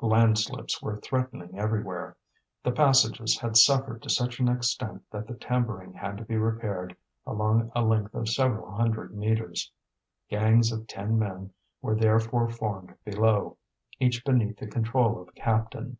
Landslips 0.00 0.80
were 0.80 1.00
threatening 1.00 1.58
everywhere; 1.58 2.16
the 2.62 2.70
passages 2.70 3.40
had 3.40 3.56
suffered 3.56 4.00
to 4.02 4.08
such 4.08 4.38
an 4.38 4.48
extent 4.48 5.02
that 5.10 5.26
the 5.26 5.34
timbering 5.34 5.94
had 5.94 6.16
to 6.18 6.24
be 6.24 6.36
repaired 6.36 6.96
along 7.26 7.72
a 7.74 7.82
length 7.82 8.14
of 8.14 8.28
several 8.28 8.70
hundred 8.70 9.16
metres. 9.16 9.72
Gangs 10.28 10.70
of 10.70 10.86
ten 10.86 11.18
men 11.18 11.52
were 11.82 11.96
therefore 11.96 12.48
formed 12.48 12.94
below, 13.04 13.56
each 13.98 14.24
beneath 14.24 14.58
the 14.58 14.68
control 14.68 15.20
of 15.20 15.26
a 15.26 15.32
captain. 15.32 15.96